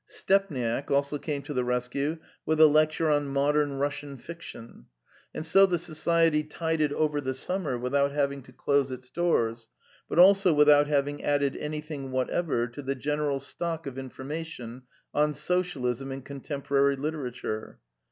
[0.07, 4.87] Stepniak also came to the rescue with a lecture on modem Russian fiction;
[5.31, 9.69] and so the Society tided over the summer without having to close its doors,
[10.09, 14.81] but also without having added anything whatever to the general stock of infor mation
[15.13, 17.77] on Socialism in Contemporary Literature.